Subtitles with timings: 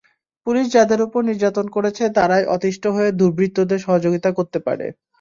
[0.47, 4.85] Police যাদের ওপর নির্যাতন করছে, তারাই অতিষ্ঠ হয়ে দুর্বৃত্তদের সহযোগিতা করতে পারে।